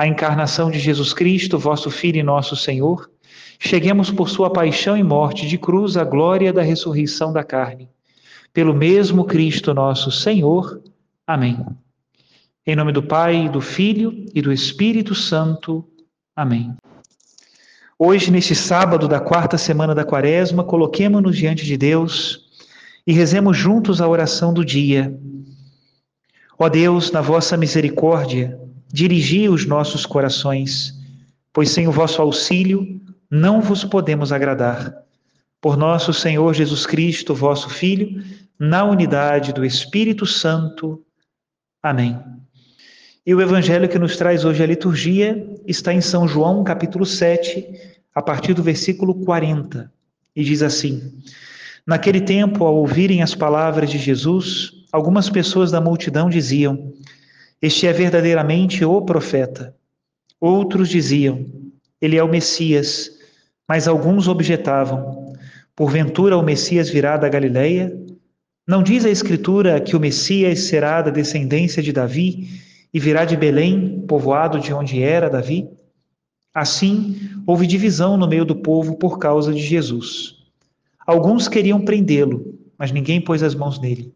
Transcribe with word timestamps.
a 0.00 0.06
encarnação 0.06 0.70
de 0.70 0.78
Jesus 0.78 1.12
Cristo, 1.12 1.58
vosso 1.58 1.90
Filho 1.90 2.16
e 2.16 2.22
nosso 2.22 2.56
Senhor, 2.56 3.10
cheguemos 3.58 4.10
por 4.10 4.30
sua 4.30 4.48
paixão 4.48 4.96
e 4.96 5.02
morte 5.02 5.46
de 5.46 5.58
cruz 5.58 5.94
à 5.94 6.04
glória 6.04 6.54
da 6.54 6.62
ressurreição 6.62 7.34
da 7.34 7.44
carne. 7.44 7.86
Pelo 8.50 8.72
mesmo 8.72 9.26
Cristo 9.26 9.74
nosso 9.74 10.10
Senhor. 10.10 10.80
Amém. 11.26 11.62
Em 12.66 12.74
nome 12.74 12.92
do 12.92 13.02
Pai, 13.02 13.46
do 13.50 13.60
Filho 13.60 14.24
e 14.34 14.40
do 14.40 14.50
Espírito 14.50 15.14
Santo. 15.14 15.86
Amém. 16.34 16.74
Hoje, 17.98 18.30
neste 18.30 18.54
sábado 18.54 19.06
da 19.06 19.20
quarta 19.20 19.58
semana 19.58 19.94
da 19.94 20.02
quaresma, 20.02 20.64
coloquemos-nos 20.64 21.36
diante 21.36 21.66
de 21.66 21.76
Deus 21.76 22.48
e 23.06 23.12
rezemos 23.12 23.54
juntos 23.54 24.00
a 24.00 24.08
oração 24.08 24.54
do 24.54 24.64
dia. 24.64 25.14
Ó 26.58 26.70
Deus, 26.70 27.10
na 27.10 27.20
vossa 27.20 27.54
misericórdia, 27.54 28.58
dirigi 28.92 29.48
os 29.48 29.66
nossos 29.66 30.04
corações, 30.04 30.94
pois 31.52 31.70
sem 31.70 31.86
o 31.88 31.92
vosso 31.92 32.20
auxílio 32.20 33.00
não 33.30 33.60
vos 33.60 33.84
podemos 33.84 34.32
agradar. 34.32 34.94
Por 35.60 35.76
nosso 35.76 36.12
Senhor 36.12 36.54
Jesus 36.54 36.86
Cristo, 36.86 37.34
vosso 37.34 37.68
Filho, 37.68 38.22
na 38.58 38.84
unidade 38.84 39.52
do 39.52 39.64
Espírito 39.64 40.26
Santo. 40.26 41.02
Amém. 41.82 42.18
E 43.24 43.34
o 43.34 43.40
evangelho 43.40 43.88
que 43.88 43.98
nos 43.98 44.16
traz 44.16 44.44
hoje 44.44 44.62
a 44.62 44.66
liturgia 44.66 45.46
está 45.66 45.92
em 45.92 46.00
São 46.00 46.26
João, 46.26 46.64
capítulo 46.64 47.06
7, 47.06 47.66
a 48.14 48.22
partir 48.22 48.54
do 48.54 48.62
versículo 48.62 49.14
40, 49.14 49.92
e 50.34 50.42
diz 50.42 50.62
assim: 50.62 51.12
Naquele 51.86 52.20
tempo, 52.20 52.64
ao 52.64 52.74
ouvirem 52.74 53.22
as 53.22 53.34
palavras 53.34 53.90
de 53.90 53.98
Jesus, 53.98 54.72
algumas 54.90 55.28
pessoas 55.28 55.70
da 55.70 55.80
multidão 55.80 56.28
diziam: 56.28 56.92
este 57.62 57.86
é 57.86 57.92
verdadeiramente 57.92 58.84
o 58.84 59.02
profeta. 59.02 59.74
Outros 60.40 60.88
diziam: 60.88 61.44
Ele 62.00 62.16
é 62.16 62.24
o 62.24 62.28
Messias. 62.28 63.10
Mas 63.68 63.86
alguns 63.86 64.28
objetavam: 64.28 65.34
Porventura 65.76 66.38
o 66.38 66.42
Messias 66.42 66.88
virá 66.88 67.16
da 67.16 67.28
Galileia? 67.28 67.94
Não 68.66 68.82
diz 68.82 69.04
a 69.04 69.10
Escritura 69.10 69.80
que 69.80 69.94
o 69.94 70.00
Messias 70.00 70.60
será 70.60 71.02
da 71.02 71.10
descendência 71.10 71.82
de 71.82 71.92
Davi 71.92 72.48
e 72.94 72.98
virá 72.98 73.24
de 73.24 73.36
Belém, 73.36 74.04
povoado 74.08 74.58
de 74.58 74.72
onde 74.72 75.02
era 75.02 75.28
Davi? 75.28 75.68
Assim, 76.54 77.16
houve 77.46 77.66
divisão 77.66 78.16
no 78.16 78.26
meio 78.26 78.44
do 78.44 78.56
povo 78.56 78.96
por 78.96 79.18
causa 79.18 79.52
de 79.52 79.60
Jesus. 79.60 80.36
Alguns 81.06 81.46
queriam 81.46 81.84
prendê-lo, 81.84 82.58
mas 82.78 82.90
ninguém 82.90 83.20
pôs 83.20 83.42
as 83.42 83.54
mãos 83.54 83.78
nele. 83.78 84.14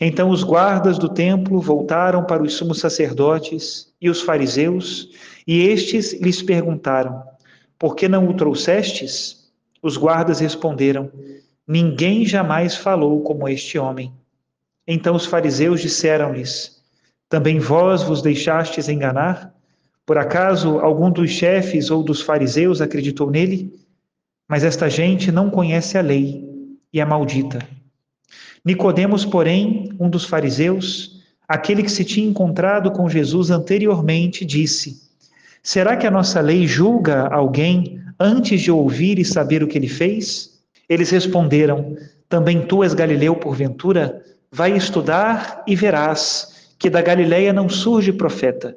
Então 0.00 0.30
os 0.30 0.42
guardas 0.42 0.98
do 0.98 1.08
templo 1.08 1.60
voltaram 1.60 2.24
para 2.24 2.42
os 2.42 2.54
sumos 2.54 2.80
sacerdotes 2.80 3.92
e 4.00 4.10
os 4.10 4.20
fariseus, 4.20 5.10
e 5.46 5.62
estes 5.62 6.12
lhes 6.20 6.42
perguntaram: 6.42 7.22
Por 7.78 7.96
que 7.96 8.08
não 8.08 8.28
o 8.28 8.34
trouxestes? 8.34 9.50
Os 9.82 9.96
guardas 9.96 10.40
responderam: 10.40 11.10
Ninguém 11.66 12.26
jamais 12.26 12.76
falou 12.76 13.22
como 13.22 13.48
este 13.48 13.78
homem. 13.78 14.12
Então 14.86 15.16
os 15.16 15.26
fariseus 15.26 15.80
disseram-lhes: 15.80 16.82
Também 17.28 17.58
vós 17.58 18.02
vos 18.02 18.20
deixastes 18.20 18.88
enganar? 18.88 19.54
Por 20.04 20.18
acaso 20.18 20.78
algum 20.78 21.10
dos 21.10 21.30
chefes 21.30 21.90
ou 21.90 22.02
dos 22.02 22.20
fariseus 22.20 22.80
acreditou 22.80 23.30
nele? 23.30 23.72
Mas 24.48 24.62
esta 24.62 24.88
gente 24.88 25.32
não 25.32 25.50
conhece 25.50 25.98
a 25.98 26.02
lei 26.02 26.44
e 26.92 27.00
é 27.00 27.04
maldita. 27.04 27.58
Nicodemos, 28.66 29.24
porém, 29.24 29.92
um 29.96 30.10
dos 30.10 30.24
fariseus, 30.24 31.22
aquele 31.46 31.84
que 31.84 31.90
se 31.90 32.04
tinha 32.04 32.28
encontrado 32.28 32.90
com 32.90 33.08
Jesus 33.08 33.48
anteriormente, 33.48 34.44
disse: 34.44 35.00
Será 35.62 35.96
que 35.96 36.04
a 36.04 36.10
nossa 36.10 36.40
lei 36.40 36.66
julga 36.66 37.28
alguém 37.28 38.00
antes 38.18 38.60
de 38.60 38.72
ouvir 38.72 39.20
e 39.20 39.24
saber 39.24 39.62
o 39.62 39.68
que 39.68 39.78
ele 39.78 39.86
fez? 39.86 40.58
Eles 40.88 41.10
responderam: 41.10 41.96
Também 42.28 42.66
tu 42.66 42.82
és 42.82 42.92
galileu 42.92 43.36
porventura? 43.36 44.20
Vai 44.50 44.76
estudar 44.76 45.62
e 45.64 45.76
verás 45.76 46.72
que 46.76 46.90
da 46.90 47.00
Galileia 47.00 47.52
não 47.52 47.68
surge 47.68 48.12
profeta. 48.12 48.76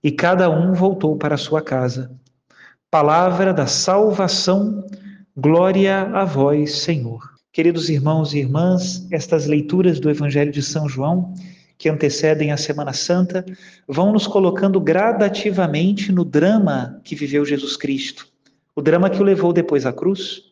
E 0.00 0.12
cada 0.12 0.48
um 0.48 0.74
voltou 0.74 1.16
para 1.16 1.36
sua 1.36 1.60
casa. 1.60 2.08
Palavra 2.88 3.52
da 3.52 3.66
salvação, 3.66 4.86
glória 5.36 6.02
a 6.02 6.24
vós, 6.24 6.78
Senhor. 6.78 7.37
Queridos 7.58 7.88
irmãos 7.88 8.34
e 8.34 8.38
irmãs, 8.38 9.04
estas 9.10 9.46
leituras 9.46 9.98
do 9.98 10.08
Evangelho 10.08 10.52
de 10.52 10.62
São 10.62 10.88
João, 10.88 11.34
que 11.76 11.88
antecedem 11.88 12.52
a 12.52 12.56
Semana 12.56 12.92
Santa, 12.92 13.44
vão 13.88 14.12
nos 14.12 14.28
colocando 14.28 14.80
gradativamente 14.80 16.12
no 16.12 16.24
drama 16.24 17.00
que 17.02 17.16
viveu 17.16 17.44
Jesus 17.44 17.76
Cristo, 17.76 18.28
o 18.76 18.80
drama 18.80 19.10
que 19.10 19.20
o 19.20 19.24
levou 19.24 19.52
depois 19.52 19.84
à 19.86 19.92
cruz. 19.92 20.44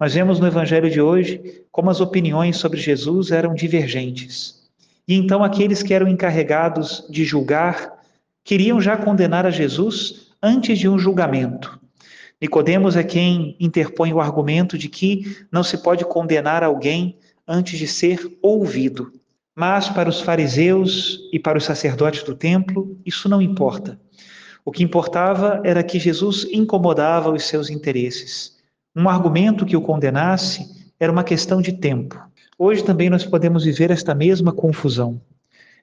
Nós 0.00 0.14
vemos 0.14 0.40
no 0.40 0.48
Evangelho 0.48 0.90
de 0.90 1.00
hoje 1.00 1.62
como 1.70 1.90
as 1.90 2.00
opiniões 2.00 2.56
sobre 2.56 2.80
Jesus 2.80 3.30
eram 3.30 3.54
divergentes. 3.54 4.68
E 5.06 5.14
então 5.14 5.44
aqueles 5.44 5.80
que 5.80 5.94
eram 5.94 6.08
encarregados 6.08 7.06
de 7.08 7.24
julgar 7.24 8.02
queriam 8.42 8.80
já 8.80 8.96
condenar 8.96 9.46
a 9.46 9.50
Jesus 9.50 10.32
antes 10.42 10.76
de 10.76 10.88
um 10.88 10.98
julgamento. 10.98 11.78
Nicodemos 12.40 12.96
é 12.96 13.02
quem 13.02 13.56
interpõe 13.58 14.12
o 14.12 14.20
argumento 14.20 14.78
de 14.78 14.88
que 14.88 15.44
não 15.50 15.64
se 15.64 15.78
pode 15.78 16.04
condenar 16.04 16.62
alguém 16.62 17.18
antes 17.46 17.78
de 17.78 17.88
ser 17.88 18.20
ouvido. 18.40 19.12
Mas 19.56 19.88
para 19.88 20.08
os 20.08 20.20
fariseus 20.20 21.18
e 21.32 21.38
para 21.38 21.58
os 21.58 21.64
sacerdotes 21.64 22.22
do 22.22 22.34
templo, 22.34 22.96
isso 23.04 23.28
não 23.28 23.42
importa. 23.42 23.98
O 24.64 24.70
que 24.70 24.84
importava 24.84 25.60
era 25.64 25.82
que 25.82 25.98
Jesus 25.98 26.46
incomodava 26.52 27.32
os 27.32 27.44
seus 27.44 27.70
interesses. 27.70 28.56
Um 28.94 29.08
argumento 29.08 29.66
que 29.66 29.76
o 29.76 29.80
condenasse 29.80 30.92
era 31.00 31.10
uma 31.10 31.24
questão 31.24 31.60
de 31.60 31.72
tempo. 31.72 32.22
Hoje 32.56 32.84
também 32.84 33.08
nós 33.08 33.24
podemos 33.24 33.64
viver 33.64 33.90
esta 33.90 34.14
mesma 34.14 34.52
confusão. 34.52 35.20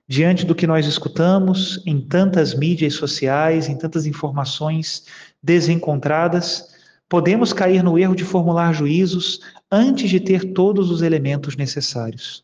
Diante 0.07 0.46
do 0.46 0.54
que 0.54 0.68
nós 0.68 0.86
escutamos 0.86 1.81
em 1.84 2.00
tantas 2.00 2.54
mídias 2.54 2.94
sociais, 2.94 3.68
em 3.68 3.75
tantas 3.75 4.06
informações 4.06 5.06
desencontradas, 5.42 6.68
podemos 7.10 7.52
cair 7.52 7.84
no 7.84 7.98
erro 7.98 8.16
de 8.16 8.24
formular 8.24 8.72
juízos 8.72 9.40
antes 9.72 10.10
de 10.10 10.19
ter 10.19 10.54
todos 10.54 10.92
os 10.92 11.02
elementos 11.02 11.56
necessários. 11.56 12.44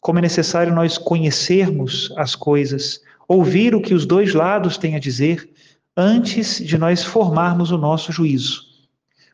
Como 0.00 0.18
é 0.18 0.22
necessário 0.22 0.74
nós 0.74 0.98
conhecermos 0.98 2.12
as 2.16 2.34
coisas, 2.34 3.00
ouvir 3.28 3.74
o 3.74 3.80
que 3.80 3.94
os 3.94 4.04
dois 4.04 4.34
lados 4.34 4.76
têm 4.76 4.96
a 4.96 5.00
dizer, 5.00 5.48
antes 5.96 6.58
de 6.58 6.76
nós 6.76 7.04
formarmos 7.04 7.70
o 7.70 7.78
nosso 7.78 8.10
juízo. 8.10 8.62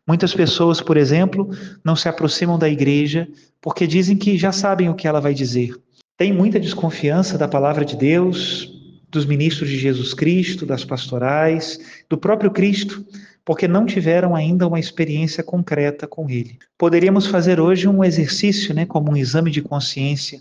Muitas 0.06 0.34
pessoas, 0.34 0.80
por 0.80 0.96
exemplo, 0.96 1.48
não 1.82 1.96
se 1.96 2.08
aproximam 2.08 2.58
da 2.58 2.68
igreja 2.68 3.28
porque 3.60 3.86
dizem 3.86 4.16
que 4.16 4.36
já 4.36 4.52
sabem 4.52 4.88
o 4.88 4.94
que 4.94 5.08
ela 5.08 5.20
vai 5.20 5.32
dizer. 5.32 5.74
Tem 6.22 6.32
muita 6.32 6.60
desconfiança 6.60 7.36
da 7.36 7.48
palavra 7.48 7.84
de 7.84 7.96
Deus, 7.96 8.72
dos 9.10 9.26
ministros 9.26 9.68
de 9.68 9.76
Jesus 9.76 10.14
Cristo, 10.14 10.64
das 10.64 10.84
pastorais, 10.84 11.80
do 12.08 12.16
próprio 12.16 12.52
Cristo, 12.52 13.04
porque 13.44 13.66
não 13.66 13.84
tiveram 13.84 14.36
ainda 14.36 14.68
uma 14.68 14.78
experiência 14.78 15.42
concreta 15.42 16.06
com 16.06 16.30
ele. 16.30 16.60
Poderíamos 16.78 17.26
fazer 17.26 17.58
hoje 17.58 17.88
um 17.88 18.04
exercício, 18.04 18.72
né, 18.72 18.86
como 18.86 19.10
um 19.10 19.16
exame 19.16 19.50
de 19.50 19.60
consciência. 19.60 20.38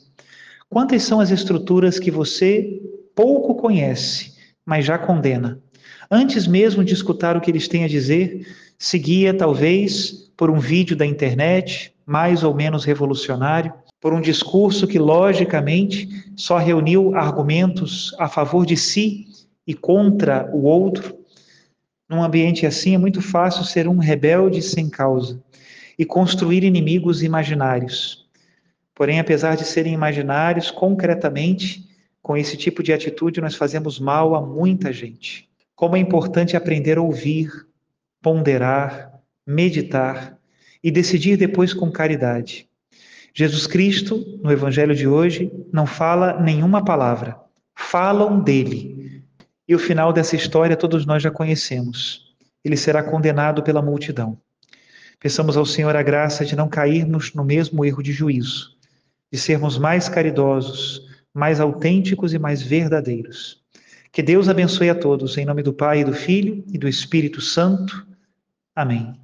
Quantas 0.69 1.01
são 1.01 1.19
as 1.19 1.31
estruturas 1.31 1.97
que 1.97 2.11
você 2.11 2.79
pouco 3.15 3.55
conhece, 3.55 4.35
mas 4.63 4.85
já 4.85 4.99
condena? 4.99 5.59
Antes 6.11 6.45
mesmo 6.45 6.83
de 6.83 6.93
escutar 6.93 7.35
o 7.35 7.41
que 7.41 7.49
eles 7.49 7.67
têm 7.67 7.85
a 7.85 7.87
dizer, 7.87 8.45
seguia 8.77 9.33
talvez 9.33 10.29
por 10.37 10.51
um 10.51 10.59
vídeo 10.59 10.95
da 10.95 11.07
internet, 11.07 11.91
mais 12.05 12.43
ou 12.43 12.53
menos 12.53 12.85
revolucionário, 12.85 13.73
por 14.01 14.13
um 14.13 14.19
discurso 14.19 14.87
que 14.87 14.97
logicamente 14.97 16.09
só 16.35 16.57
reuniu 16.57 17.15
argumentos 17.15 18.15
a 18.17 18.27
favor 18.27 18.65
de 18.65 18.75
si 18.75 19.27
e 19.65 19.75
contra 19.75 20.49
o 20.51 20.63
outro, 20.63 21.15
num 22.09 22.23
ambiente 22.23 22.65
assim, 22.65 22.95
é 22.95 22.97
muito 22.97 23.21
fácil 23.21 23.63
ser 23.63 23.87
um 23.87 23.99
rebelde 23.99 24.61
sem 24.61 24.89
causa 24.89 25.41
e 25.97 26.03
construir 26.03 26.63
inimigos 26.63 27.21
imaginários. 27.21 28.27
Porém, 28.95 29.19
apesar 29.19 29.55
de 29.55 29.65
serem 29.65 29.93
imaginários, 29.93 30.71
concretamente, 30.71 31.87
com 32.23 32.35
esse 32.35 32.57
tipo 32.57 32.81
de 32.81 32.91
atitude, 32.91 33.39
nós 33.39 33.55
fazemos 33.55 33.99
mal 33.99 34.33
a 34.33 34.41
muita 34.41 34.91
gente. 34.91 35.47
Como 35.75 35.95
é 35.95 35.99
importante 35.99 36.57
aprender 36.57 36.97
a 36.97 37.01
ouvir, 37.01 37.49
ponderar, 38.21 39.13
meditar 39.45 40.37
e 40.83 40.89
decidir 40.89 41.37
depois 41.37 41.71
com 41.73 41.91
caridade. 41.91 42.70
Jesus 43.33 43.65
Cristo, 43.65 44.39
no 44.41 44.51
Evangelho 44.51 44.95
de 44.95 45.07
hoje, 45.07 45.51
não 45.71 45.85
fala 45.85 46.39
nenhuma 46.41 46.83
palavra, 46.83 47.37
falam 47.75 48.41
dele, 48.41 49.23
e 49.67 49.73
o 49.73 49.79
final 49.79 50.11
dessa 50.11 50.35
história 50.35 50.75
todos 50.75 51.05
nós 51.05 51.23
já 51.23 51.31
conhecemos. 51.31 52.35
Ele 52.63 52.75
será 52.75 53.01
condenado 53.01 53.63
pela 53.63 53.81
multidão. 53.81 54.37
Peçamos 55.19 55.55
ao 55.55 55.65
Senhor 55.65 55.95
a 55.95 56.03
graça 56.03 56.43
de 56.43 56.55
não 56.55 56.67
cairmos 56.67 57.33
no 57.33 57.45
mesmo 57.45 57.85
erro 57.85 58.03
de 58.03 58.11
juízo, 58.11 58.75
de 59.31 59.39
sermos 59.39 59.77
mais 59.77 60.09
caridosos, 60.09 61.07
mais 61.33 61.59
autênticos 61.59 62.33
e 62.33 62.39
mais 62.39 62.61
verdadeiros. 62.61 63.61
Que 64.11 64.21
Deus 64.21 64.49
abençoe 64.49 64.89
a 64.89 64.95
todos, 64.95 65.37
em 65.37 65.45
nome 65.45 65.63
do 65.63 65.71
Pai, 65.71 66.03
do 66.03 66.13
Filho 66.13 66.65
e 66.67 66.77
do 66.77 66.87
Espírito 66.87 67.39
Santo. 67.39 68.05
Amém. 68.75 69.20